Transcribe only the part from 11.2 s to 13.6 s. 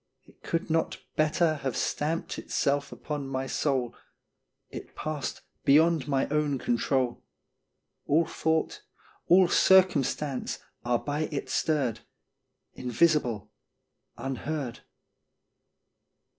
it stirred, Invisible,